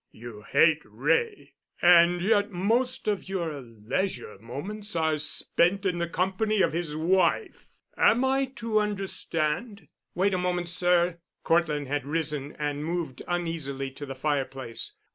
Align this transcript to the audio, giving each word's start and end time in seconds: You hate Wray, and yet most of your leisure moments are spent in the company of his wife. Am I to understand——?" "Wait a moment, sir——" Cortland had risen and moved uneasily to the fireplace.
You 0.11 0.41
hate 0.41 0.81
Wray, 0.83 1.53
and 1.79 2.21
yet 2.23 2.49
most 2.49 3.07
of 3.07 3.29
your 3.29 3.61
leisure 3.61 4.35
moments 4.39 4.95
are 4.95 5.19
spent 5.19 5.85
in 5.85 5.99
the 5.99 6.09
company 6.09 6.63
of 6.63 6.73
his 6.73 6.97
wife. 6.97 7.67
Am 7.95 8.25
I 8.25 8.45
to 8.55 8.79
understand——?" 8.79 9.89
"Wait 10.15 10.33
a 10.33 10.39
moment, 10.39 10.69
sir——" 10.69 11.19
Cortland 11.43 11.87
had 11.87 12.07
risen 12.07 12.53
and 12.57 12.83
moved 12.83 13.21
uneasily 13.27 13.91
to 13.91 14.07
the 14.07 14.15
fireplace. 14.15 14.97